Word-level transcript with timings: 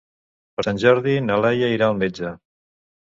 Per 0.59 0.63
Sant 0.67 0.79
Jordi 0.85 1.13
na 1.27 1.37
Laia 1.43 1.71
irà 1.77 1.91
al 1.91 2.01
metge. 2.03 2.33